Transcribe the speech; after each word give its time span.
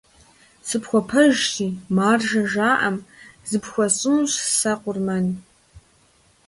Сыпхуэпэжщи, 0.67 1.67
«маржэ» 1.95 2.41
жаӀэм, 2.51 2.97
зыпхуэсщӀынущ 3.49 4.33
сэ 4.59 4.71
къурмэн. 4.81 5.25